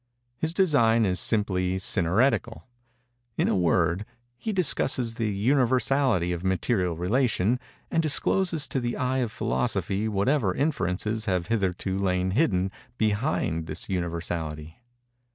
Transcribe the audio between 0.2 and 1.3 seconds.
His design is